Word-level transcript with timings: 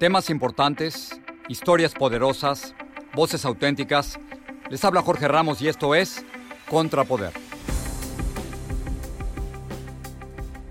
Temas 0.00 0.30
importantes, 0.30 1.20
historias 1.46 1.92
poderosas, 1.92 2.74
voces 3.14 3.44
auténticas. 3.44 4.18
Les 4.70 4.82
habla 4.82 5.02
Jorge 5.02 5.28
Ramos 5.28 5.60
y 5.60 5.68
esto 5.68 5.94
es 5.94 6.24
Contrapoder. 6.70 7.34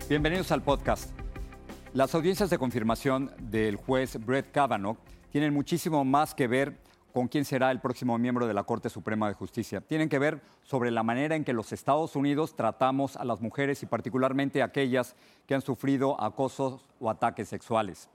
Bienvenidos 0.10 0.52
al 0.52 0.64
podcast. 0.64 1.12
Las 1.94 2.16
audiencias 2.16 2.50
de 2.50 2.58
confirmación 2.58 3.32
del 3.40 3.76
juez 3.76 4.18
Brett 4.26 4.52
Kavanaugh 4.52 4.98
tienen 5.30 5.54
muchísimo 5.54 6.04
más 6.04 6.34
que 6.34 6.48
ver 6.48 6.80
con 7.14 7.28
quién 7.28 7.46
será 7.46 7.70
el 7.70 7.80
próximo 7.80 8.18
miembro 8.18 8.48
de 8.48 8.56
la 8.56 8.64
Corte 8.64 8.90
Suprema 8.90 9.28
de 9.28 9.36
Justicia. 9.36 9.80
Tienen 9.80 10.10
que 10.10 10.18
ver 10.18 10.42
sobre 10.64 10.90
la 10.90 11.04
manera 11.04 11.36
en 11.36 11.44
que 11.44 11.54
los 11.54 11.72
Estados 11.72 12.16
Unidos 12.16 12.56
tratamos 12.56 13.16
a 13.16 13.26
las 13.26 13.42
mujeres 13.42 13.84
y 13.84 13.86
particularmente 13.86 14.64
a 14.64 14.66
aquellas 14.66 15.16
que 15.46 15.54
han 15.54 15.62
sufrido 15.62 16.20
acosos 16.20 16.84
o 17.00 17.12
ataques 17.12 17.48
sexuales. 17.48 18.10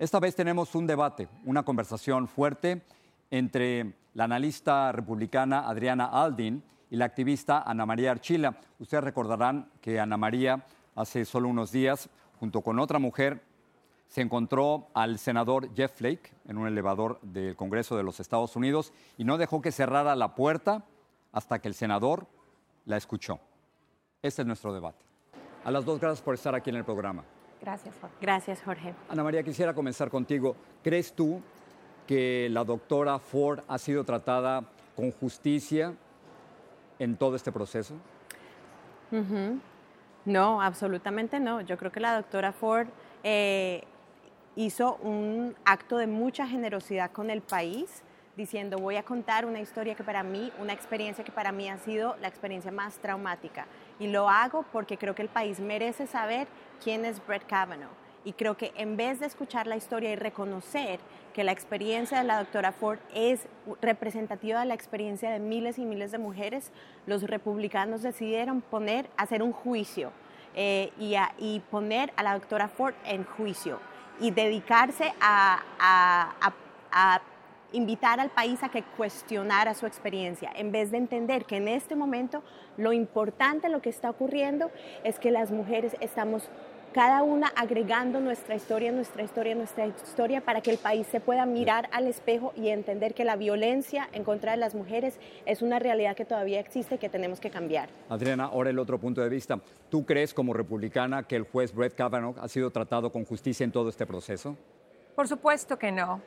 Esta 0.00 0.18
vez 0.18 0.34
tenemos 0.34 0.74
un 0.74 0.86
debate, 0.86 1.28
una 1.44 1.62
conversación 1.62 2.26
fuerte 2.26 2.80
entre 3.30 3.92
la 4.14 4.24
analista 4.24 4.92
republicana 4.92 5.68
Adriana 5.68 6.06
Aldin 6.06 6.62
y 6.90 6.96
la 6.96 7.04
activista 7.04 7.64
Ana 7.66 7.84
María 7.84 8.10
Archila. 8.10 8.56
Ustedes 8.78 9.04
recordarán 9.04 9.68
que 9.82 10.00
Ana 10.00 10.16
María 10.16 10.64
hace 10.96 11.26
solo 11.26 11.50
unos 11.50 11.70
días, 11.70 12.08
junto 12.38 12.62
con 12.62 12.78
otra 12.78 12.98
mujer, 12.98 13.42
se 14.08 14.22
encontró 14.22 14.86
al 14.94 15.18
senador 15.18 15.68
Jeff 15.74 15.92
Flake 15.92 16.32
en 16.48 16.56
un 16.56 16.66
elevador 16.66 17.20
del 17.20 17.54
Congreso 17.54 17.94
de 17.94 18.02
los 18.02 18.20
Estados 18.20 18.56
Unidos 18.56 18.94
y 19.18 19.24
no 19.24 19.36
dejó 19.36 19.60
que 19.60 19.70
cerrara 19.70 20.16
la 20.16 20.34
puerta 20.34 20.82
hasta 21.30 21.58
que 21.58 21.68
el 21.68 21.74
senador 21.74 22.26
la 22.86 22.96
escuchó. 22.96 23.38
Este 24.22 24.40
es 24.40 24.46
nuestro 24.48 24.72
debate. 24.72 25.04
A 25.62 25.70
las 25.70 25.84
dos 25.84 26.00
gracias 26.00 26.22
por 26.22 26.32
estar 26.32 26.54
aquí 26.54 26.70
en 26.70 26.76
el 26.76 26.86
programa. 26.86 27.22
Gracias, 27.60 27.94
Jorge. 28.00 28.16
Gracias, 28.20 28.62
Jorge. 28.62 28.94
Ana 29.08 29.22
María, 29.22 29.42
quisiera 29.42 29.74
comenzar 29.74 30.10
contigo. 30.10 30.56
¿Crees 30.82 31.12
tú 31.12 31.40
que 32.06 32.48
la 32.50 32.64
doctora 32.64 33.18
Ford 33.18 33.60
ha 33.68 33.78
sido 33.78 34.04
tratada 34.04 34.64
con 34.96 35.12
justicia 35.12 35.94
en 36.98 37.16
todo 37.16 37.36
este 37.36 37.52
proceso? 37.52 37.94
No, 40.24 40.62
absolutamente 40.62 41.40
no. 41.40 41.60
Yo 41.60 41.76
creo 41.76 41.90
que 41.90 42.00
la 42.00 42.14
doctora 42.16 42.52
Ford 42.52 42.88
eh, 43.22 43.84
hizo 44.56 44.96
un 44.96 45.54
acto 45.64 45.96
de 45.98 46.06
mucha 46.06 46.46
generosidad 46.46 47.10
con 47.10 47.30
el 47.30 47.40
país, 47.42 48.02
diciendo 48.36 48.78
voy 48.78 48.96
a 48.96 49.02
contar 49.02 49.46
una 49.46 49.60
historia 49.60 49.94
que 49.94 50.04
para 50.04 50.22
mí, 50.22 50.52
una 50.60 50.72
experiencia 50.72 51.24
que 51.24 51.32
para 51.32 51.52
mí 51.52 51.68
ha 51.68 51.78
sido 51.78 52.16
la 52.20 52.28
experiencia 52.28 52.70
más 52.70 52.98
traumática. 52.98 53.66
Y 54.00 54.08
lo 54.08 54.28
hago 54.28 54.64
porque 54.72 54.98
creo 54.98 55.14
que 55.14 55.22
el 55.22 55.28
país 55.28 55.60
merece 55.60 56.08
saber 56.08 56.48
quién 56.82 57.04
es 57.04 57.24
Brett 57.24 57.46
Kavanaugh. 57.46 57.92
Y 58.24 58.32
creo 58.32 58.56
que 58.56 58.72
en 58.76 58.96
vez 58.96 59.20
de 59.20 59.26
escuchar 59.26 59.66
la 59.66 59.76
historia 59.76 60.10
y 60.10 60.16
reconocer 60.16 60.98
que 61.32 61.44
la 61.44 61.52
experiencia 61.52 62.18
de 62.18 62.24
la 62.24 62.38
doctora 62.38 62.72
Ford 62.72 62.98
es 63.14 63.46
representativa 63.80 64.60
de 64.60 64.66
la 64.66 64.74
experiencia 64.74 65.30
de 65.30 65.38
miles 65.38 65.78
y 65.78 65.84
miles 65.84 66.10
de 66.10 66.18
mujeres, 66.18 66.72
los 67.06 67.22
republicanos 67.22 68.02
decidieron 68.02 68.60
poner, 68.60 69.08
hacer 69.16 69.42
un 69.42 69.52
juicio 69.52 70.12
eh, 70.54 70.90
y, 71.38 71.60
poner 71.70 72.12
a 72.16 72.22
la 72.22 72.34
doctora 72.34 72.68
Ford 72.68 72.94
en 73.04 73.24
juicio 73.24 73.78
y 74.18 74.32
dedicarse 74.32 75.14
a 75.20 75.62
invitar 77.72 78.20
al 78.20 78.30
país 78.30 78.62
a 78.62 78.68
que 78.68 78.82
cuestionara 78.96 79.74
su 79.74 79.86
experiencia, 79.86 80.50
en 80.54 80.72
vez 80.72 80.90
de 80.90 80.98
entender 80.98 81.44
que 81.44 81.56
en 81.56 81.68
este 81.68 81.96
momento 81.96 82.42
lo 82.76 82.92
importante, 82.92 83.68
lo 83.68 83.82
que 83.82 83.90
está 83.90 84.10
ocurriendo, 84.10 84.70
es 85.04 85.18
que 85.18 85.30
las 85.30 85.50
mujeres 85.50 85.96
estamos 86.00 86.50
cada 86.92 87.22
una 87.22 87.48
agregando 87.48 88.20
nuestra 88.20 88.56
historia, 88.56 88.90
nuestra 88.90 89.22
historia, 89.22 89.54
nuestra 89.54 89.86
historia, 89.86 90.40
para 90.40 90.60
que 90.60 90.70
el 90.72 90.78
país 90.78 91.06
se 91.06 91.20
pueda 91.20 91.46
mirar 91.46 91.88
al 91.92 92.06
espejo 92.06 92.52
y 92.56 92.68
entender 92.68 93.14
que 93.14 93.24
la 93.24 93.36
violencia 93.36 94.08
en 94.12 94.24
contra 94.24 94.52
de 94.52 94.56
las 94.56 94.74
mujeres 94.74 95.18
es 95.46 95.62
una 95.62 95.78
realidad 95.78 96.16
que 96.16 96.24
todavía 96.24 96.58
existe 96.58 96.96
y 96.96 96.98
que 96.98 97.08
tenemos 97.08 97.38
que 97.38 97.50
cambiar. 97.50 97.90
Adriana, 98.08 98.46
ahora 98.46 98.70
el 98.70 98.78
otro 98.78 98.98
punto 98.98 99.20
de 99.20 99.28
vista. 99.28 99.60
¿Tú 99.88 100.04
crees 100.04 100.34
como 100.34 100.52
republicana 100.52 101.22
que 101.22 101.36
el 101.36 101.44
juez 101.44 101.72
Brett 101.72 101.94
Kavanaugh 101.94 102.38
ha 102.40 102.48
sido 102.48 102.70
tratado 102.70 103.12
con 103.12 103.24
justicia 103.24 103.62
en 103.62 103.70
todo 103.70 103.88
este 103.88 104.06
proceso? 104.06 104.56
Por 105.14 105.28
supuesto 105.28 105.78
que 105.78 105.92
no. 105.92 106.20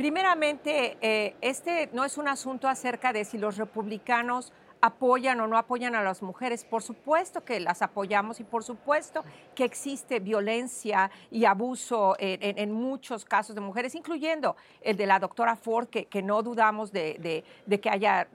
Primeramente, 0.00 0.96
eh, 1.02 1.36
este 1.42 1.90
no 1.92 2.06
es 2.06 2.16
un 2.16 2.26
asunto 2.26 2.68
acerca 2.68 3.12
de 3.12 3.26
si 3.26 3.36
los 3.36 3.58
republicanos 3.58 4.50
apoyan 4.80 5.38
o 5.40 5.46
no 5.46 5.58
apoyan 5.58 5.94
a 5.94 6.02
las 6.02 6.22
mujeres. 6.22 6.64
Por 6.64 6.82
supuesto 6.82 7.44
que 7.44 7.60
las 7.60 7.82
apoyamos 7.82 8.40
y 8.40 8.44
por 8.44 8.64
supuesto 8.64 9.22
que 9.54 9.62
existe 9.62 10.18
violencia 10.18 11.10
y 11.30 11.44
abuso 11.44 12.16
en, 12.18 12.72
muchos 12.72 13.26
casos 13.26 13.54
de 13.54 13.60
mujeres, 13.60 13.94
incluyendo 13.94 14.56
el 14.80 14.96
de 14.96 15.04
la 15.04 15.18
doctora 15.18 15.54
Ford, 15.54 15.88
que, 15.88 16.22
no 16.22 16.42
dudamos 16.42 16.92
de 16.92 17.44
que 17.68 17.90
haya 17.90 18.26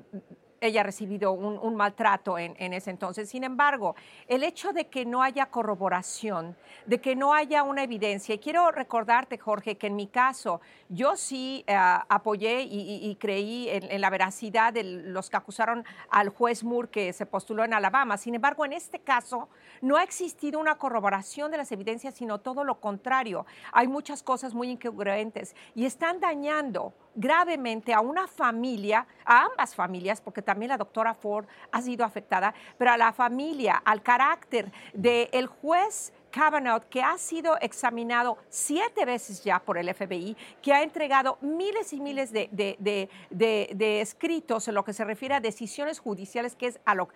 ella 0.65 0.83
recibido 0.83 1.31
un, 1.31 1.75
maltrato 1.75 2.37
en, 2.37 2.73
ese 2.73 2.89
entonces. 2.89 3.29
Sin 3.29 3.43
embargo, 3.43 3.95
el 4.27 4.43
hecho 4.43 4.73
de 4.73 4.87
que 4.87 5.05
no 5.05 5.23
haya 5.23 5.47
corroboración, 5.47 6.55
de 6.85 7.01
que 7.01 7.15
no 7.15 7.33
haya 7.33 7.63
una 7.63 7.83
evidencia, 7.83 8.35
y 8.35 8.39
quiero 8.39 8.71
recordarte, 8.71 9.37
Jorge, 9.37 9.77
que 9.77 9.87
en 9.87 9.95
mi 9.95 10.07
caso 10.07 10.61
yo 10.89 11.15
sí 11.15 11.63
eh, 11.67 11.75
apoyé 11.75 12.61
y 12.61 13.15
creí 13.19 13.69
en, 13.69 13.91
en 13.91 14.01
la 14.01 14.09
veracidad 14.09 14.73
de 14.73 14.83
los 14.83 15.29
que 15.29 15.37
acusaron 15.37 15.85
al 16.09 16.29
juez 16.29 16.63
Moore 16.63 16.89
que 16.89 17.13
se 17.13 17.25
postuló 17.25 17.63
en 17.63 17.73
Alabama. 17.73 18.17
Sin 18.17 18.35
embargo, 18.35 18.65
en 18.65 18.73
este 18.73 18.99
caso 18.99 19.49
no 19.81 19.97
ha 19.97 20.03
existido 20.03 20.59
una 20.59 20.75
corroboración 20.75 21.51
de 21.51 21.57
las 21.57 21.71
evidencias, 21.71 22.15
sino 22.15 22.39
todo 22.39 22.63
lo 22.63 22.79
contrario. 22.79 23.45
Hay 23.71 23.87
muchas 23.87 24.23
cosas 24.23 24.53
muy 24.53 24.69
incongruentes 24.69 25.55
y 25.73 25.85
están 25.85 26.19
dañando 26.19 26.93
gravemente 27.15 27.93
a 27.93 28.01
una 28.01 28.27
familia, 28.27 29.07
a 29.25 29.45
ambas 29.45 29.73
familias, 29.73 30.21
porque 30.21 30.41
también 30.41 30.69
la 30.69 30.77
doctora 30.77 31.13
Ford 31.13 31.45
ha 31.71 31.81
sido 31.81 32.05
afectada, 32.05 32.53
pero 32.77 32.91
a 32.91 32.97
la 32.97 33.13
familia, 33.13 33.81
al 33.85 34.01
carácter 34.01 34.71
del 34.93 35.47
juez 35.47 36.13
Kavanaugh, 36.35 36.81
que 36.89 37.01
ha 37.01 37.17
sido 37.17 37.57
examinado 37.61 38.37
siete 38.49 39.05
veces 39.05 39.41
ya 39.41 39.59
por 39.59 39.77
el 39.77 39.93
FBI, 39.93 40.35
que 40.61 40.73
ha 40.73 40.83
entregado 40.83 41.37
miles 41.39 41.93
y 41.93 42.01
miles 42.01 42.33
de, 42.33 42.49
de, 42.51 44.01
escritos 44.01 44.67
en 44.67 44.75
lo 44.75 44.83
que 44.83 44.91
se 44.91 45.05
refiere 45.05 45.35
a 45.35 45.39
decisiones 45.39 45.99
judiciales, 45.99 46.57
que 46.57 46.67
es 46.67 46.79
a, 46.83 46.93
lo, 46.93 47.07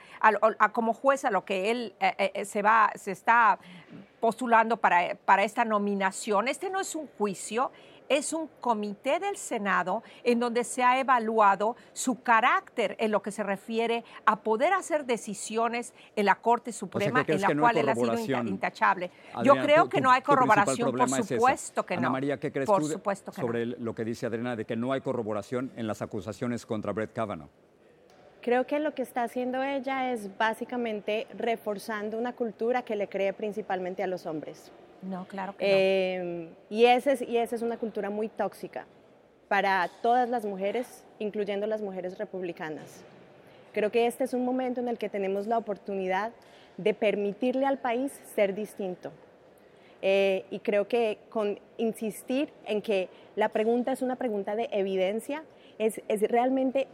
como 0.72 0.94
juez 0.94 1.26
a 1.26 1.32
lo 1.32 1.44
que 1.44 1.70
él 1.70 1.94
eh, 2.00 2.32
eh, 2.34 2.46
se, 2.46 2.62
va, 2.62 2.94
se 2.96 3.12
está 3.12 3.60
postulando 4.22 4.78
para, 4.78 5.16
para 5.16 5.44
esta 5.44 5.66
nominación. 5.66 6.48
Este 6.48 6.70
no 6.70 6.80
es 6.80 6.96
un 6.96 7.08
juicio, 7.18 7.72
es 8.10 8.34
un 8.34 8.50
comité 8.60 9.20
del 9.20 9.38
Senado 9.38 10.04
en 10.24 10.40
donde 10.40 10.64
se 10.64 10.84
ha 10.84 11.00
evaluado 11.00 11.76
su 11.94 12.22
carácter 12.22 12.98
en 13.00 13.12
lo 13.12 13.22
que 13.22 13.32
se 13.32 13.44
refiere 13.44 14.04
a 14.26 14.42
poder 14.42 14.74
hacer 14.74 15.06
decisiones 15.06 15.94
en 16.16 16.26
la 16.26 16.36
Corte 16.36 16.72
Suprema, 16.72 17.24
en 17.26 17.42
la 17.42 17.56
cual 17.56 17.78
él 17.78 17.90
ha 17.90 17.96
sido 17.96 18.44
intachable. 18.44 19.12
Yo 19.44 19.54
creo 19.54 19.88
que 19.88 20.02
no 20.02 20.12
hay 20.12 20.22
corroboración, 20.22 20.92
por 20.92 21.10
supuesto 21.24 21.86
que 21.86 21.96
no. 21.96 22.02
Ana 22.02 22.10
María, 22.10 22.40
¿qué 22.40 22.52
crees 22.52 22.68
por 22.68 22.82
tú 22.82 22.88
supuesto 22.88 23.32
sobre 23.32 23.66
lo 23.66 23.94
que 23.94 24.04
dice 24.04 24.26
Adriana 24.26 24.56
de 24.56 24.66
que 24.66 24.76
no 24.76 24.92
hay 24.92 25.02
corroboración 25.02 25.72
en 25.76 25.88
las 25.88 26.02
acusaciones 26.02 26.66
contra 26.66 26.92
Brett 26.92 27.14
Kavanaugh? 27.14 27.50
Creo 28.42 28.66
que 28.66 28.80
lo 28.80 28.96
que 28.96 29.02
está 29.02 29.24
haciendo 29.24 29.62
ella 29.62 30.12
es 30.12 30.36
básicamente 30.38 31.28
reforzando 31.38 32.18
una 32.18 32.34
cultura 32.34 32.84
que 32.84 32.96
le 32.96 33.10
cree 33.10 33.34
principalmente 33.34 34.02
a 34.02 34.08
los 34.08 34.26
hombres. 34.26 34.72
No, 35.02 35.26
claro 35.26 35.56
que 35.56 35.66
no. 35.66 36.30
Em, 36.30 36.50
y, 36.70 36.86
ese 36.86 37.14
es, 37.14 37.22
y 37.22 37.38
esa 37.38 37.56
es 37.56 37.62
una 37.62 37.78
cultura 37.78 38.10
muy 38.10 38.28
tóxica 38.28 38.86
para 39.48 39.90
todas 40.02 40.30
las 40.30 40.46
mujeres, 40.46 41.04
incluyendo 41.20 41.68
las 41.68 41.82
mujeres 41.82 42.18
republicanas. 42.18 43.04
Creo 43.74 43.92
que 43.92 44.08
este 44.08 44.24
es 44.24 44.34
un 44.34 44.46
momento 44.46 44.80
en 44.80 44.88
el 44.88 44.98
que 44.98 45.10
tenemos 45.10 45.48
la 45.48 45.58
oportunidad 45.58 46.32
de 46.78 46.94
permitirle 46.94 47.66
al 47.66 47.78
país 47.78 48.12
ser 48.36 48.56
distinto. 48.56 49.12
Eh, 50.02 50.46
y 50.50 50.60
creo 50.60 50.88
que 50.88 51.18
con 51.30 51.60
insistir 51.78 52.50
en 52.66 52.82
que 52.82 53.10
la 53.36 53.50
pregunta 53.50 53.92
es 53.92 54.02
una 54.02 54.16
pregunta 54.16 54.56
de 54.56 54.70
evidencia, 54.72 55.44
es, 55.78 56.02
es 56.08 56.22
realmente 56.22 56.88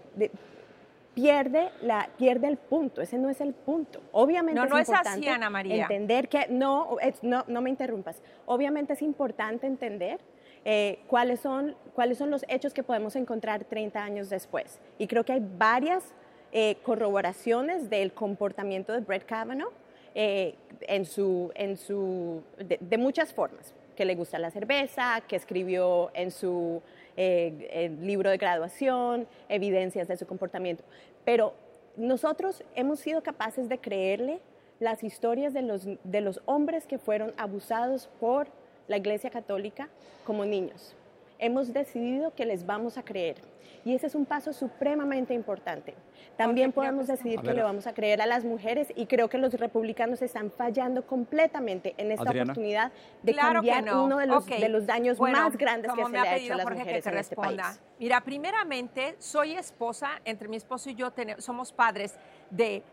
pierde, 1.15 1.71
la, 1.81 2.09
pierde 2.17 2.47
el 2.47 2.57
punto, 2.57 3.01
ese 3.01 3.17
no 3.17 3.29
es 3.29 3.41
el 3.41 3.53
punto. 3.53 4.01
Obviamente 4.11 4.59
no, 4.59 4.65
es 4.65 4.69
no 4.69 4.79
importante 4.79 5.09
es 5.09 5.15
así, 5.15 5.27
Ana 5.27 5.49
María. 5.49 5.83
entender 5.83 6.27
que, 6.27 6.47
no, 6.49 6.97
no, 7.23 7.43
no 7.47 7.61
me 7.61 7.69
interrumpas, 7.69 8.21
obviamente 8.45 8.93
es 8.93 9.01
importante 9.01 9.65
entender 9.65 10.19
eh, 10.65 10.99
cuáles, 11.07 11.39
son, 11.39 11.75
cuáles 11.93 12.17
son 12.17 12.29
los 12.29 12.43
hechos 12.47 12.73
que 12.73 12.83
podemos 12.83 13.15
encontrar 13.15 13.63
30 13.63 14.03
años 14.03 14.29
después. 14.29 14.79
Y 14.97 15.07
creo 15.07 15.23
que 15.23 15.33
hay 15.33 15.41
varias 15.57 16.13
eh, 16.51 16.77
corroboraciones 16.83 17.89
del 17.89 18.13
comportamiento 18.13 18.91
de 18.91 18.99
Brett 18.99 19.25
Kavanaugh 19.25 19.71
eh, 20.15 20.55
en 20.81 21.05
su, 21.05 21.51
en 21.55 21.77
su, 21.77 22.43
de 22.57 22.97
muchas 22.97 23.33
formas, 23.33 23.73
que 23.95 24.05
le 24.05 24.15
gusta 24.15 24.37
la 24.37 24.51
cerveza, 24.51 25.21
que 25.27 25.35
escribió 25.35 26.11
en 26.13 26.31
su 26.31 26.81
eh, 27.17 27.95
libro 28.01 28.29
de 28.29 28.37
graduación, 28.37 29.27
evidencias 29.49 30.07
de 30.07 30.17
su 30.17 30.25
comportamiento. 30.25 30.83
Pero 31.23 31.53
nosotros 31.97 32.63
hemos 32.75 32.99
sido 32.99 33.23
capaces 33.23 33.69
de 33.69 33.77
creerle 33.77 34.39
las 34.79 35.03
historias 35.03 35.53
de 35.53 35.61
los, 35.61 35.85
de 35.85 36.21
los 36.21 36.41
hombres 36.45 36.85
que 36.85 36.97
fueron 36.97 37.33
abusados 37.37 38.09
por 38.19 38.47
la 38.87 38.97
Iglesia 38.97 39.29
Católica 39.29 39.89
como 40.25 40.45
niños. 40.45 40.95
Hemos 41.39 41.73
decidido 41.73 42.33
que 42.33 42.45
les 42.45 42.65
vamos 42.65 42.97
a 42.97 43.03
creer. 43.03 43.37
Y 43.83 43.93
ese 43.93 44.07
es 44.07 44.15
un 44.15 44.25
paso 44.25 44.51
supremamente 44.51 45.33
importante. 45.33 45.93
También 46.37 46.71
podemos 46.71 47.07
decidir 47.07 47.39
que 47.41 47.53
le 47.53 47.61
vamos 47.61 47.87
a 47.87 47.93
creer 47.93 48.21
a 48.21 48.25
las 48.25 48.43
mujeres 48.43 48.91
y 48.95 49.05
creo 49.05 49.29
que 49.29 49.37
los 49.37 49.53
republicanos 49.53 50.21
están 50.21 50.51
fallando 50.51 51.05
completamente 51.05 51.93
en 51.97 52.11
esta 52.11 52.29
oportunidad 52.29 52.91
de 53.21 53.35
cambiar 53.35 53.83
uno 53.95 54.17
de 54.17 54.25
los, 54.25 54.45
de 54.45 54.69
los 54.69 54.85
daños 54.85 55.19
más 55.19 55.55
grandes 55.55 55.91
que 55.93 56.03
se 56.03 56.11
le 56.11 56.19
ha 56.19 56.35
hecho 56.37 56.53
a 56.53 56.57
las 56.57 56.71
mujeres 56.71 57.05
en 57.05 57.17
este 57.17 57.35
país. 57.35 57.61
Mira, 57.99 58.21
primeramente, 58.21 59.15
soy 59.19 59.53
esposa, 59.53 60.19
entre 60.25 60.47
mi 60.47 60.57
esposo 60.57 60.89
y 60.89 60.95
yo 60.95 61.13
somos 61.37 61.71
padres 61.71 62.15
de 62.49 62.83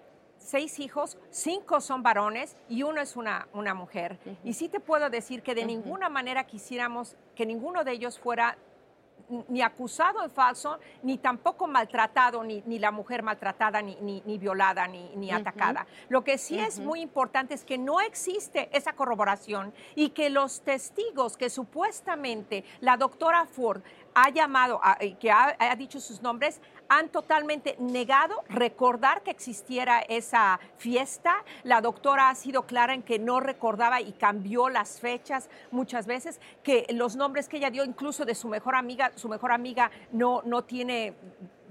seis 0.42 0.78
hijos, 0.80 1.18
cinco 1.30 1.80
son 1.80 2.02
varones 2.02 2.56
y 2.68 2.82
uno 2.82 3.00
es 3.00 3.16
una, 3.16 3.48
una 3.52 3.74
mujer. 3.74 4.18
Y 4.44 4.54
sí 4.54 4.68
te 4.68 4.80
puedo 4.80 5.08
decir 5.10 5.42
que 5.42 5.54
de 5.54 5.64
ninguna 5.64 6.08
manera 6.08 6.44
quisiéramos 6.44 7.16
que 7.34 7.46
ninguno 7.46 7.84
de 7.84 7.92
ellos 7.92 8.18
fuera 8.18 8.56
ni 9.48 9.62
acusado 9.62 10.22
en 10.24 10.30
falso, 10.30 10.78
ni 11.02 11.18
tampoco 11.18 11.66
maltratado, 11.66 12.42
ni, 12.44 12.62
ni 12.66 12.78
la 12.78 12.90
mujer 12.90 13.22
maltratada, 13.22 13.80
ni, 13.82 13.96
ni, 14.00 14.38
violada, 14.38 14.86
ni, 14.86 15.30
atacada. 15.30 15.86
Lo 16.08 16.22
que 16.22 16.38
sí 16.38 16.58
es 16.58 16.78
muy 16.78 17.00
importante 17.00 17.54
es 17.54 17.64
que 17.64 17.78
no 17.78 18.00
existe 18.00 18.68
esa 18.72 18.92
corroboración 18.92 19.72
y 19.94 20.10
que 20.10 20.30
los 20.30 20.62
testigos 20.62 21.36
que 21.36 21.50
supuestamente 21.50 22.64
la 22.80 22.96
doctora 22.96 23.46
Ford 23.46 23.82
ha 24.14 24.30
llamado, 24.30 24.80
que 25.20 25.30
ha, 25.30 25.74
dicho 25.76 26.00
sus 26.00 26.22
nombres, 26.22 26.60
han 26.88 27.08
totalmente 27.08 27.76
negado 27.78 28.42
recordar 28.48 29.22
que 29.22 29.30
existiera 29.30 30.00
esa 30.00 30.60
fiesta. 30.76 31.44
La 31.62 31.80
doctora 31.80 32.28
ha 32.28 32.34
sido 32.34 32.66
clara 32.66 32.94
en 32.94 33.02
que 33.02 33.18
no 33.18 33.40
recordaba 33.40 34.00
y 34.00 34.12
cambió 34.12 34.68
las 34.68 35.00
fechas 35.00 35.48
muchas 35.70 36.06
veces, 36.06 36.40
que 36.62 36.86
los 36.90 37.16
nombres 37.16 37.48
que 37.48 37.56
ella 37.56 37.70
dio 37.70 37.84
incluso 37.84 38.24
de 38.24 38.34
su 38.34 38.48
mejor 38.48 38.74
amiga, 38.74 39.12
su 39.14 39.28
mejor 39.28 39.52
amiga 39.52 39.90
no, 40.12 40.42
no 40.44 40.64
tiene 40.64 41.14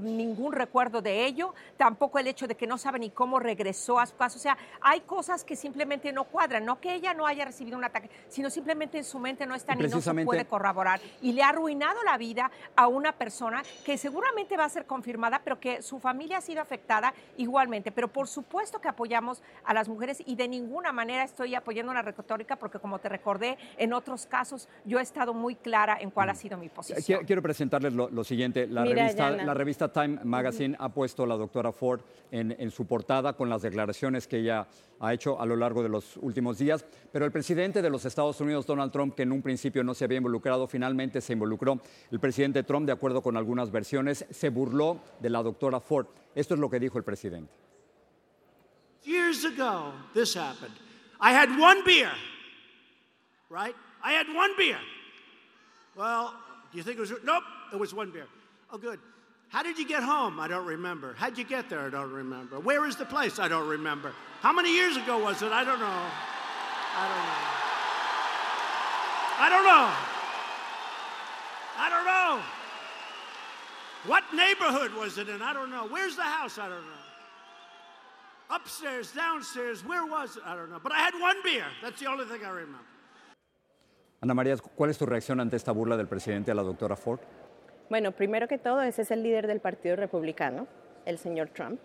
ningún 0.02 0.54
recuerdo 0.54 1.02
de 1.02 1.26
ello, 1.26 1.54
tampoco 1.78 2.20
el 2.20 2.28
hecho 2.28 2.48
de 2.48 2.56
que 2.56 2.68
no 2.68 2.78
sabe 2.78 3.00
ni 3.00 3.10
cómo 3.10 3.40
regresó 3.40 4.00
a 4.00 4.06
su 4.06 4.16
casa. 4.16 4.38
O 4.38 4.42
sea, 4.42 4.58
hay 4.82 5.02
cosas 5.02 5.44
que 5.44 5.56
simplemente 5.56 6.12
no 6.12 6.26
cuadran, 6.26 6.66
no 6.66 6.80
que 6.80 6.94
ella 6.94 7.14
no 7.14 7.28
haya 7.28 7.46
recibido 7.46 7.78
un 7.78 7.84
ataque, 7.84 8.10
sino 8.30 8.50
simplemente 8.50 8.98
en 8.98 9.04
su 9.04 9.20
mente 9.20 9.46
no 9.46 9.56
está 9.56 9.76
ni 9.76 9.88
no 9.88 10.02
se 10.02 10.26
puede 10.26 10.46
corroborar. 10.46 11.00
Y 11.22 11.34
le 11.34 11.44
ha 11.44 11.50
arruinado 11.50 12.04
la 12.04 12.18
vida 12.18 12.52
a 12.76 12.88
una 12.88 13.12
persona 13.14 13.64
que 13.86 13.98
seguramente 13.98 14.58
va 14.58 14.66
a 14.66 14.70
ser 14.70 14.86
confirmada, 14.86 15.42
pero 15.44 15.60
que 15.60 15.82
su 15.82 16.00
familia 16.00 16.38
ha 16.38 16.42
sido 16.42 16.62
afectada 16.62 17.14
igualmente. 17.38 17.92
Pero 17.92 18.08
por 18.08 18.28
supuesto 18.28 18.80
que 18.80 18.88
apoyamos 18.88 19.42
a 19.64 19.74
las 19.74 19.88
mujeres 19.88 20.22
y 20.26 20.36
de 20.36 20.48
ninguna 20.48 20.92
manera 20.92 21.24
estoy 21.24 21.56
apoyando 21.56 21.92
una 21.92 22.02
retórica 22.02 22.56
porque 22.56 22.80
como 22.80 23.00
te 23.00 23.10
recordé, 23.10 23.58
en 23.78 23.94
otros 23.94 24.26
casos 24.26 24.68
yo 24.86 25.00
he 25.00 25.02
estado 25.02 25.34
muy 25.34 25.56
clara 25.56 25.98
en 26.00 26.12
cuál 26.12 26.30
ha 26.30 26.34
mm. 26.34 26.38
sido 26.38 26.58
mi 26.58 26.70
posición. 26.70 27.26
Quiero, 27.26 27.42
presentarles 27.42 27.94
lo, 27.94 28.24
siguiente. 28.24 28.68
La, 28.68 28.86
revista, 28.86 29.32
la 29.32 29.54
revista 29.54 29.91
Time 29.92 30.20
Magazine 30.24 30.76
ha 30.80 30.90
puesto 30.90 31.24
a 31.24 31.28
la 31.28 31.36
doctora 31.36 31.72
Ford 31.72 32.02
en, 32.32 32.72
su 32.72 32.86
portada 32.86 33.34
con 33.34 33.50
las 33.50 33.62
declaraciones 33.62 34.28
que 34.28 34.40
ella 34.40 34.68
ha 35.00 35.14
hecho 35.14 35.40
a 35.40 35.46
lo 35.46 35.56
largo 35.56 35.84
de 35.84 35.90
los 35.90 36.18
últimos 36.18 36.58
días. 36.58 36.86
Pero 37.12 37.26
el 37.26 37.32
presidente 37.32 37.82
de 37.82 37.90
los 37.90 38.06
Estados 38.06 38.40
Unidos, 38.42 38.66
Donald 38.66 38.92
Trump, 38.92 39.16
que 39.16 39.24
en 39.24 39.32
un 39.32 39.42
principio 39.42 39.84
no 39.84 39.94
se 39.94 40.06
había 40.06 40.18
involucrado, 40.18 40.68
finalmente 40.68 41.22
se 41.22 41.34
involucró. 41.34 41.80
El 42.10 42.20
presidente 42.20 42.64
Trump, 42.64 42.86
de 42.86 42.94
acuerdo 42.94 43.22
con 43.22 43.38
algunas 43.38 43.72
versiones, 43.72 44.26
se 44.30 44.50
burló 44.50 45.00
de 45.20 45.30
la 45.30 45.44
doctora 45.44 45.80
Ford. 45.80 46.08
Esto 46.34 46.54
es 46.54 46.60
lo 46.60 46.70
que 46.70 46.80
dijo 46.80 46.98
el 46.98 47.04
presidente. 47.04 47.52
Years 49.04 49.46
ago, 49.46 49.94
this 50.14 50.36
happened. 50.36 50.76
I 51.20 51.34
had 51.34 51.50
one 51.60 51.84
beer, 51.84 52.12
right? 53.50 53.76
I 54.04 54.14
had 54.14 54.28
one 54.28 54.52
beer. 54.58 54.78
Well, 55.96 56.34
do 56.72 56.78
you 56.78 56.84
think 56.84 56.98
it 56.98 57.02
was? 57.02 57.12
Nope, 57.24 57.44
it 57.74 57.80
was 57.80 57.94
one 57.94 58.12
beer. 58.12 58.28
Oh, 58.72 58.78
good. 58.78 59.00
How 59.52 59.62
did 59.64 59.78
you 59.78 59.86
get 59.86 60.02
home? 60.02 60.40
I 60.40 60.48
don't 60.48 60.66
remember. 60.66 61.14
How'd 61.18 61.38
you 61.38 61.44
get 61.44 61.70
there? 61.70 61.82
I 61.82 61.90
don't 61.90 62.14
remember. 62.14 62.62
Where 62.62 62.86
is 62.88 62.96
the 62.96 63.04
place? 63.06 63.38
I 63.38 63.50
don't 63.50 63.68
remember. 63.68 64.14
How 64.40 64.54
many 64.54 64.74
years 64.74 64.96
ago 64.96 65.18
was 65.20 65.42
it? 65.42 65.52
I 65.52 65.66
don't 65.66 65.80
know. 65.80 66.06
I 66.96 67.08
don't 67.12 67.26
know. 67.28 67.52
I 69.44 69.50
don't 69.50 69.66
know. 69.66 69.92
I 71.78 71.90
don't 71.90 72.06
know. 72.06 72.42
What 74.08 74.24
neighborhood 74.34 74.94
was 74.94 75.18
it 75.18 75.28
in? 75.28 75.42
I 75.42 75.52
don't 75.52 75.70
know. 75.70 75.86
Where's 75.90 76.16
the 76.16 76.24
house? 76.24 76.58
I 76.58 76.70
don't 76.70 76.86
know. 76.86 77.02
Upstairs, 78.52 79.12
downstairs, 79.12 79.86
where 79.86 80.06
was 80.06 80.38
it? 80.38 80.44
I 80.46 80.56
don't 80.56 80.70
know. 80.70 80.80
But 80.82 80.94
I 80.94 81.00
had 81.00 81.14
one 81.20 81.44
beer. 81.44 81.66
That's 81.82 82.00
the 82.00 82.08
only 82.08 82.24
thing 82.26 82.46
I 82.46 82.50
remember. 82.50 82.80
Ana 84.22 84.34
María, 84.34 84.58
¿cuál 84.78 84.90
es 84.90 84.98
tu 84.98 85.06
reacción 85.06 85.42
ante 85.42 85.58
esta 85.58 85.74
burla 85.74 85.98
del 85.98 86.08
presidente 86.08 86.52
a 86.52 86.56
la 86.56 86.64
doctora 86.64 86.96
Ford? 86.96 87.20
Bueno, 87.92 88.14
primero 88.14 88.48
que 88.48 88.58
todo, 88.58 88.82
ese 88.84 89.02
es 89.02 89.12
el 89.12 89.22
líder 89.22 89.48
del 89.48 89.60
Partido 89.60 89.98
Republicano, 89.98 90.66
el 91.04 91.18
señor 91.18 91.50
Trump. 91.50 91.78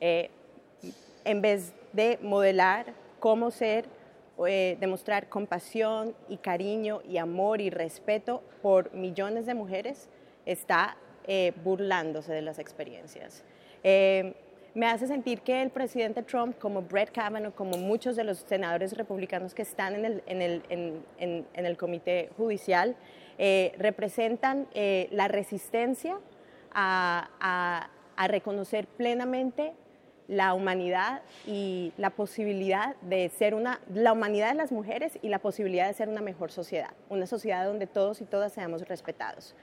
Eh, 0.00 0.30
en 1.24 1.42
vez 1.42 1.72
de 1.92 2.16
modelar 2.22 2.94
cómo 3.18 3.50
ser, 3.50 3.86
eh, 4.46 4.76
demostrar 4.78 5.28
compasión 5.28 6.14
y 6.28 6.36
cariño 6.36 7.00
y 7.08 7.16
amor 7.16 7.60
y 7.60 7.70
respeto 7.70 8.40
por 8.62 8.94
millones 8.94 9.46
de 9.46 9.54
mujeres, 9.54 10.08
está 10.46 10.96
eh, 11.26 11.52
burlándose 11.64 12.32
de 12.32 12.42
las 12.42 12.60
experiencias. 12.60 13.42
me 13.82 14.86
hace 14.86 15.08
sentir 15.08 15.40
que 15.40 15.60
el 15.60 15.70
presidente 15.70 16.22
Trump, 16.22 16.56
como 16.60 16.82
Brett 16.82 17.10
Kavanaugh, 17.10 17.52
como 17.52 17.76
muchos 17.78 18.14
de 18.14 18.22
los 18.22 18.38
senadores 18.46 18.96
republicanos 18.96 19.54
que 19.54 19.62
están 19.62 20.04
en 20.04 21.64
el 21.66 21.76
comité 21.76 22.30
judicial, 22.36 22.94
eh, 23.38 23.72
representan 23.78 24.66
eh, 24.74 25.08
la 25.12 25.28
resistencia 25.28 26.18
a, 26.72 27.88
reconocer 28.26 28.88
plenamente 28.88 29.72
la 30.26 30.52
humanidad 30.52 31.22
y 31.46 31.92
la 31.96 32.10
posibilidad 32.10 32.96
de 32.96 33.28
ser 33.28 33.54
una, 33.54 33.80
la 33.94 34.12
humanidad 34.12 34.48
de 34.48 34.56
las 34.56 34.72
mujeres 34.72 35.18
y 35.22 35.28
la 35.28 35.38
posibilidad 35.38 35.86
de 35.86 35.94
ser 35.94 36.08
una 36.08 36.20
mejor 36.20 36.50
sociedad, 36.50 36.90
una 37.08 37.26
sociedad 37.26 37.64
donde 37.64 37.86
todos 37.86 38.20
y 38.20 38.24
todas 38.24 38.52
seamos 38.52 38.82
respetados. 38.88 39.54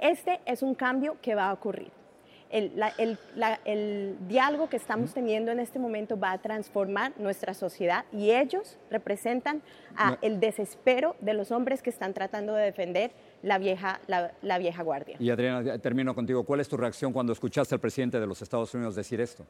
Este 0.00 0.40
es 0.44 0.62
un 0.62 0.74
cambio 0.74 1.16
que 1.22 1.36
va 1.36 1.50
a 1.50 1.52
ocurrir. 1.52 1.92
El, 2.54 3.18
el, 3.64 4.16
diálogo 4.28 4.68
que 4.68 4.76
estamos 4.76 5.12
teniendo 5.12 5.50
en 5.50 5.58
este 5.58 5.80
momento 5.80 6.16
va 6.16 6.30
a 6.30 6.38
transformar 6.38 7.12
nuestra 7.18 7.52
sociedad 7.52 8.04
y 8.12 8.30
ellos 8.30 8.78
representan 8.90 9.60
el 10.22 10.38
desespero 10.38 11.16
de 11.20 11.34
los 11.34 11.50
hombres 11.50 11.82
que 11.82 11.90
están 11.90 12.14
tratando 12.14 12.54
de 12.54 12.64
defender 12.64 13.10
la 13.42 13.58
vieja, 13.58 14.00
la 14.06 14.58
vieja 14.58 14.84
guardia. 14.84 15.16
Y 15.18 15.30
Adriana, 15.30 15.78
termino 15.78 16.14
contigo. 16.14 16.44
¿Cuál 16.44 16.60
es 16.60 16.68
tu 16.68 16.76
reacción 16.76 17.12
cuando 17.12 17.32
escuchaste 17.32 17.74
al 17.74 17.80
presidente 17.80 18.20
de 18.20 18.26
los 18.26 18.40
Estados 18.40 18.72
Unidos 18.72 18.94
decir 18.94 19.20
esto? 19.20 19.44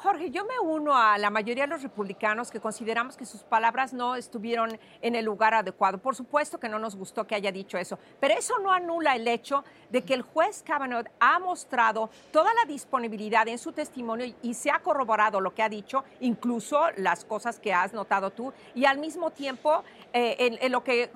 Jorge, 0.00 0.30
yo 0.30 0.44
me 0.44 0.60
uno 0.60 0.96
a 0.96 1.18
la 1.18 1.28
mayoría 1.28 1.64
de 1.64 1.70
los 1.70 1.82
republicanos 1.82 2.52
que 2.52 2.60
consideramos 2.60 3.16
que 3.16 3.26
sus 3.26 3.42
palabras 3.42 3.92
no 3.92 4.14
estuvieron 4.14 4.78
en 5.02 5.16
el 5.16 5.24
lugar 5.24 5.54
adecuado. 5.54 5.98
Por 5.98 6.14
supuesto 6.14 6.60
que 6.60 6.68
no 6.68 6.78
nos 6.78 6.94
gustó 6.94 7.26
que 7.26 7.34
haya 7.34 7.50
dicho 7.50 7.76
eso, 7.76 7.98
pero 8.20 8.34
eso 8.34 8.60
no 8.60 8.70
anula 8.70 9.16
el 9.16 9.26
hecho 9.26 9.64
de 9.90 10.02
que 10.02 10.14
el 10.14 10.22
juez 10.22 10.62
Kavanaugh 10.64 11.06
ha 11.18 11.40
mostrado 11.40 12.10
toda 12.30 12.54
la 12.54 12.64
disponibilidad 12.66 13.48
en 13.48 13.58
su 13.58 13.72
testimonio 13.72 14.32
y 14.40 14.54
se 14.54 14.70
ha 14.70 14.78
corroborado 14.78 15.40
lo 15.40 15.52
que 15.52 15.64
ha 15.64 15.68
dicho, 15.68 16.04
incluso 16.20 16.80
las 16.96 17.24
cosas 17.24 17.58
que 17.58 17.74
has 17.74 17.92
notado 17.92 18.30
tú, 18.30 18.52
y 18.76 18.84
al 18.84 18.98
mismo 18.98 19.32
tiempo 19.32 19.82
eh, 20.12 20.58
en, 20.60 20.70
lo 20.70 20.84
que 20.84 21.10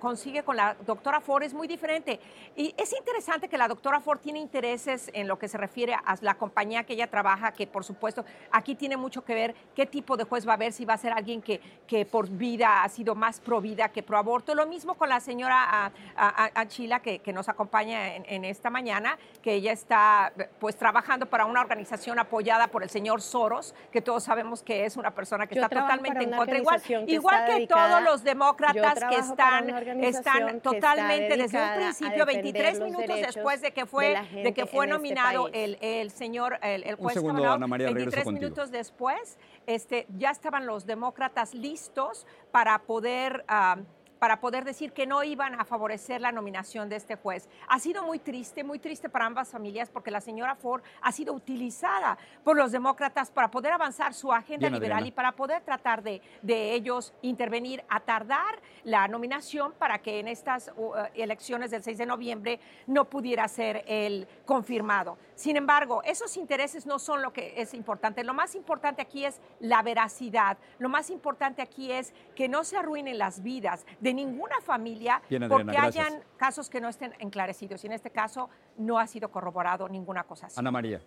consigue 0.00 0.42
con 0.42 0.56
la 0.56 0.74
doctora 0.84 1.20
Ford 1.20 1.44
es 1.44 1.54
muy 1.54 1.68
diferente. 1.68 2.18
Y 2.56 2.74
es 2.76 2.92
interesante 2.92 3.48
que 3.48 3.56
la 3.56 3.68
doctora 3.68 4.00
Ford 4.00 4.18
tiene 4.18 4.40
intereses 4.40 5.08
en 5.14 5.28
lo 5.28 5.38
que 5.38 5.46
se 5.46 5.56
refiere 5.56 5.94
a 5.94 6.16
la 6.20 6.34
compañía 6.34 6.82
que 6.82 6.94
ella 6.94 7.08
trabaja, 7.08 7.52
que 7.52 7.68
por 7.68 7.84
supuesto 7.94 8.24
aquí 8.50 8.74
tiene 8.74 8.96
mucho 8.96 9.24
que 9.24 9.34
ver 9.34 9.54
qué 9.74 9.86
tipo 9.86 10.16
de 10.16 10.24
juez 10.24 10.46
va 10.46 10.52
a 10.52 10.54
haber, 10.54 10.72
si 10.72 10.84
va 10.84 10.94
a 10.94 10.98
ser 10.98 11.12
alguien 11.12 11.42
que, 11.42 11.60
que 11.86 12.04
por 12.04 12.28
vida 12.28 12.82
ha 12.82 12.88
sido 12.88 13.14
más 13.14 13.40
pro 13.40 13.60
vida 13.60 13.88
que 13.90 14.02
pro 14.02 14.18
aborto. 14.18 14.54
Lo 14.54 14.66
mismo 14.66 14.94
con 14.94 15.08
la 15.08 15.20
señora 15.20 15.92
Achila 16.16 17.00
que, 17.00 17.20
que 17.20 17.32
nos 17.32 17.48
acompaña 17.48 18.16
en, 18.16 18.44
esta 18.44 18.70
mañana, 18.70 19.18
que 19.42 19.54
ella 19.54 19.72
está 19.72 20.32
pues 20.58 20.76
trabajando 20.76 21.26
para 21.26 21.46
una 21.46 21.60
organización 21.60 22.18
apoyada 22.18 22.68
por 22.68 22.82
el 22.82 22.90
señor 22.90 23.22
Soros, 23.22 23.74
que 23.90 24.00
todos 24.00 24.24
sabemos 24.24 24.62
que 24.62 24.84
es 24.84 24.96
una 24.96 25.12
persona 25.12 25.46
que 25.46 25.54
está 25.54 25.68
totalmente 25.68 26.24
en 26.24 26.32
contra. 26.32 26.58
Igual, 26.58 26.82
igual 27.06 27.44
que 27.46 27.66
todos 27.66 28.02
los 28.02 28.24
demócratas 28.24 29.04
que 29.08 29.16
están, 29.16 29.70
están 30.02 30.60
totalmente 30.60 31.36
desde 31.36 31.62
un 31.62 31.74
principio, 31.76 32.26
23 32.26 32.80
minutos 32.80 33.16
después 33.20 33.60
de 33.60 33.72
que 33.72 33.86
fue, 33.86 34.16
de, 34.32 34.52
que 34.52 34.66
fue 34.66 34.86
este 34.86 34.96
nominado 34.96 35.48
el, 35.52 35.78
el, 35.80 36.10
señor, 36.10 36.58
el, 36.62 36.84
el 36.84 36.96
juez 36.96 37.14
segundo, 37.14 37.50
Ana 37.50 37.66
María, 37.66 37.81
23 37.84 38.26
minutos 38.32 38.70
después, 38.70 39.38
este, 39.66 40.06
ya 40.16 40.30
estaban 40.30 40.66
los 40.66 40.86
demócratas 40.86 41.54
listos 41.54 42.26
para 42.50 42.78
poder... 42.82 43.44
Ah, 43.48 43.78
para 44.22 44.38
poder 44.38 44.64
decir 44.64 44.92
que 44.92 45.04
no 45.04 45.24
iban 45.24 45.60
a 45.60 45.64
favorecer 45.64 46.20
la 46.20 46.30
nominación 46.30 46.88
de 46.88 46.94
este 46.94 47.16
juez. 47.16 47.48
Ha 47.66 47.80
sido 47.80 48.04
muy 48.04 48.20
triste, 48.20 48.62
muy 48.62 48.78
triste 48.78 49.08
para 49.08 49.26
ambas 49.26 49.48
familias 49.48 49.90
porque 49.90 50.12
la 50.12 50.20
señora 50.20 50.54
Ford 50.54 50.80
ha 51.00 51.10
sido 51.10 51.34
utilizada 51.34 52.16
por 52.44 52.56
los 52.56 52.70
demócratas 52.70 53.32
para 53.32 53.50
poder 53.50 53.72
avanzar 53.72 54.14
su 54.14 54.32
agenda 54.32 54.70
liberal 54.70 55.04
y 55.08 55.10
para 55.10 55.32
poder 55.32 55.62
tratar 55.62 56.04
de, 56.04 56.22
de, 56.40 56.72
ellos 56.72 57.12
intervenir 57.20 57.82
a 57.88 57.98
tardar 57.98 58.62
la 58.84 59.08
nominación 59.08 59.72
para 59.72 59.98
que 59.98 60.20
en 60.20 60.28
estas 60.28 60.70
uh, 60.76 60.92
elecciones 61.16 61.72
del 61.72 61.82
6 61.82 61.98
de 61.98 62.06
noviembre 62.06 62.60
no 62.86 63.06
pudiera 63.06 63.48
ser 63.48 63.82
el 63.88 64.28
confirmado. 64.46 65.18
Sin 65.34 65.56
embargo, 65.56 66.00
esos 66.04 66.36
intereses 66.36 66.86
no 66.86 67.00
son 67.00 67.22
lo 67.22 67.32
que 67.32 67.54
es 67.56 67.74
importante. 67.74 68.22
Lo 68.22 68.34
más 68.34 68.54
importante 68.54 69.02
aquí 69.02 69.24
es 69.24 69.40
la 69.58 69.82
veracidad. 69.82 70.58
Lo 70.78 70.88
más 70.88 71.10
importante 71.10 71.60
aquí 71.60 71.90
es 71.90 72.14
que 72.36 72.48
no 72.48 72.62
se 72.62 72.76
arruinen 72.76 73.18
las 73.18 73.42
vidas 73.42 73.84
de 73.98 74.11
ninguna 74.14 74.60
familia 74.60 75.22
porque 75.48 75.76
hayan 75.78 76.22
casos 76.36 76.68
que 76.68 76.80
no 76.80 76.88
estén 76.88 77.12
enclarecidos. 77.18 77.82
Y 77.84 77.86
en 77.86 77.92
este 77.94 78.10
caso 78.10 78.48
no 78.76 78.98
ha 78.98 79.06
sido 79.06 79.30
corroborado 79.30 79.88
ninguna 79.88 80.24
cosa 80.24 80.46
así. 80.46 80.58
Ana 80.58 80.70
María. 80.70 81.00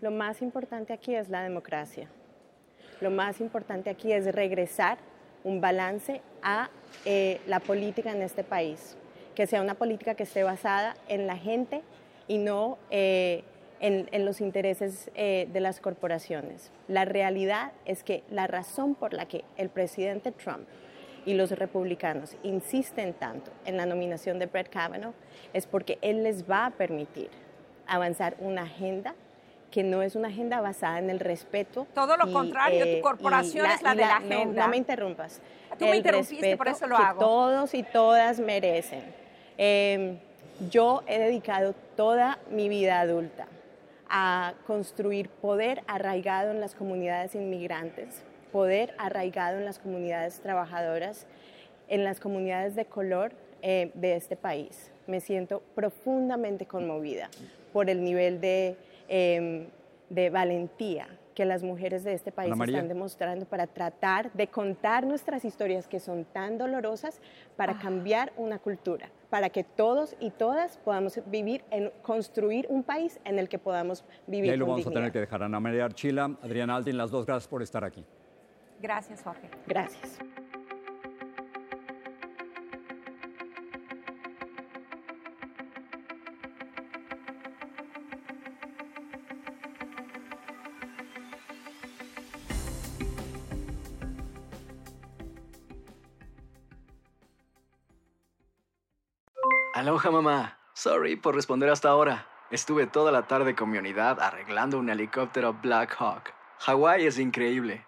Lo 0.00 0.10
más 0.10 0.42
importante 0.42 0.92
aquí 0.92 1.14
es 1.14 1.28
la 1.28 1.42
democracia. 1.42 2.08
Lo 3.00 3.10
más 3.10 3.40
importante 3.40 3.90
aquí 3.90 4.12
es 4.12 4.32
regresar 4.32 4.98
un 5.44 5.60
balance 5.60 6.20
a 6.42 6.70
eh, 7.04 7.40
la 7.46 7.60
política 7.60 8.12
en 8.12 8.22
este 8.22 8.44
país, 8.44 8.96
que 9.34 9.46
sea 9.46 9.62
una 9.62 9.74
política 9.74 10.14
que 10.14 10.24
esté 10.24 10.42
basada 10.42 10.94
en 11.08 11.26
la 11.26 11.36
gente 11.36 11.82
y 12.26 12.38
no 12.38 12.78
eh, 12.90 13.44
en, 13.80 14.08
en, 14.10 14.24
los 14.24 14.40
intereses 14.40 15.10
eh, 15.14 15.48
de 15.52 15.60
las 15.60 15.80
corporaciones. 15.80 16.70
La 16.88 17.04
realidad 17.04 17.72
es 17.84 18.02
que 18.02 18.24
la 18.30 18.46
razón 18.46 18.94
por 18.94 19.14
la 19.14 19.26
que 19.26 19.44
el 19.56 19.68
presidente 19.68 20.32
Trump 20.32 20.66
y 21.28 21.34
los 21.34 21.50
republicanos 21.50 22.34
insisten 22.42 23.12
tanto 23.12 23.50
en 23.66 23.76
la 23.76 23.84
nominación 23.84 24.38
de 24.38 24.46
Brett 24.46 24.70
Kavanaugh 24.70 25.12
es 25.52 25.66
porque 25.66 25.98
él 26.00 26.22
les 26.22 26.50
va 26.50 26.64
a 26.64 26.70
permitir 26.70 27.28
avanzar 27.86 28.34
una 28.38 28.62
agenda 28.62 29.14
que 29.70 29.82
no 29.82 30.00
es 30.00 30.16
una 30.16 30.28
agenda 30.28 30.62
basada 30.62 30.98
en 30.98 31.10
el 31.10 31.20
respeto. 31.20 31.86
Todo 31.94 32.16
lo 32.16 32.32
contrario, 32.32 32.82
tu 32.82 32.90
eh, 32.90 33.00
corporación 33.02 33.66
es 33.66 33.82
la, 33.82 33.94
de 33.94 34.00
la, 34.00 34.16
agenda. 34.16 34.62
No, 34.62 34.68
me 34.68 34.78
interrumpas. 34.78 35.42
Tú 35.78 35.84
me 35.84 35.98
interrumpiste, 35.98 36.56
por 36.56 36.68
eso 36.68 36.86
lo 36.86 36.96
que 36.96 37.02
hago. 37.02 37.20
Todos 37.20 37.74
y 37.74 37.82
todas 37.82 38.40
merecen. 38.40 39.04
Em, 39.58 40.18
yo 40.70 41.02
he 41.06 41.18
dedicado 41.18 41.74
toda 41.94 42.38
mi 42.50 42.70
vida 42.70 43.00
adulta 43.00 43.48
a 44.08 44.54
construir 44.66 45.28
poder 45.28 45.82
arraigado 45.88 46.52
en 46.52 46.60
las 46.62 46.74
comunidades 46.74 47.34
inmigrantes, 47.34 48.24
poder 48.52 48.94
arraigado 48.98 49.58
en 49.58 49.64
las 49.64 49.78
comunidades 49.78 50.40
trabajadoras, 50.40 51.26
en 51.88 52.04
las 52.04 52.20
comunidades 52.20 52.74
de 52.74 52.84
color 52.84 53.32
eh, 53.62 53.90
de 53.94 54.16
este 54.16 54.36
país. 54.36 54.90
Me 55.06 55.20
siento 55.20 55.62
profundamente 55.74 56.66
conmovida 56.66 57.30
por 57.72 57.90
el 57.90 58.04
nivel 58.04 58.40
de, 58.40 58.76
em, 59.08 59.66
de 60.10 60.30
valentía 60.30 61.08
que 61.38 61.44
las 61.44 61.62
mujeres 61.62 62.02
de 62.02 62.14
este 62.14 62.32
país 62.32 62.52
están 62.52 62.88
demostrando 62.88 63.46
para 63.46 63.68
tratar 63.68 64.32
de 64.32 64.48
contar 64.48 65.06
nuestras 65.06 65.44
historias 65.44 65.86
que 65.86 66.00
son 66.00 66.24
tan 66.24 66.58
dolorosas 66.58 67.20
para 67.54 67.74
ah. 67.74 67.78
cambiar 67.80 68.32
una 68.36 68.58
cultura, 68.58 69.08
para 69.30 69.48
que 69.48 69.62
todos 69.62 70.16
y 70.18 70.30
todas 70.30 70.78
podamos 70.78 71.20
vivir, 71.26 71.62
en, 71.70 71.92
construir 72.02 72.66
un 72.68 72.82
país 72.82 73.20
en 73.24 73.38
el 73.38 73.48
que 73.48 73.60
podamos 73.60 74.04
vivir. 74.26 74.46
Y 74.46 74.50
ahí 74.50 74.56
lo 74.56 74.66
vamos 74.66 74.88
a 74.88 74.90
tener 74.90 75.12
que 75.12 75.20
dejar. 75.20 75.44
Ana 75.44 75.60
María 75.60 75.84
Archila, 75.84 76.24
Adriana 76.42 76.74
Aldin, 76.74 76.98
las 76.98 77.12
dos 77.12 77.24
gracias 77.24 77.46
por 77.46 77.62
estar 77.62 77.84
aquí. 77.84 78.04
Gracias, 78.80 79.22
Jorge. 79.22 79.50
Gracias. 79.66 80.18
Aloha 99.74 100.10
mamá. 100.10 100.58
Sorry 100.74 101.16
por 101.16 101.34
responder 101.34 101.70
hasta 101.70 101.88
ahora. 101.88 102.26
Estuve 102.50 102.86
toda 102.86 103.12
la 103.12 103.26
tarde 103.26 103.54
con 103.54 103.70
mi 103.70 103.78
unidad 103.78 104.20
arreglando 104.20 104.78
un 104.78 104.90
helicóptero 104.90 105.54
Black 105.54 105.94
Hawk. 105.98 106.32
Hawái 106.58 107.06
es 107.06 107.18
increíble. 107.18 107.87